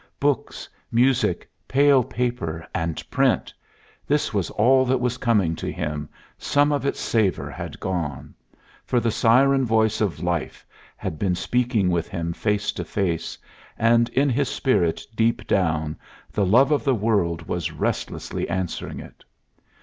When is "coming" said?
5.19-5.55